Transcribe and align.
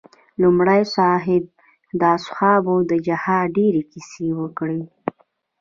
مولوي 0.39 0.83
صاحب 0.95 1.43
د 1.99 2.01
اصحابو 2.17 2.75
د 2.89 2.91
جهاد 3.07 3.45
ډېرې 3.57 3.81
کيسې 3.91 4.27
وکړې. 4.39 4.81